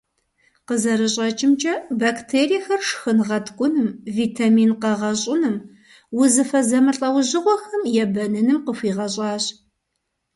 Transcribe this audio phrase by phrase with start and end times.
[0.67, 5.55] Къызэрыщӏэкӏымкӏэ, бактериехэр шхын гъэткӏуным, витамин къэгъэщӏыным,
[6.19, 9.43] узыфэ зэмылӏэужьыгъуэхэм ебэныным къыхуигъэщӏащ.